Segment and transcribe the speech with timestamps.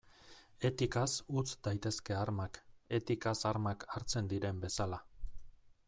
[0.69, 1.09] Etikaz
[1.41, 2.57] utz daitezke armak,
[2.99, 5.03] etikaz armak hartzen diren bezala.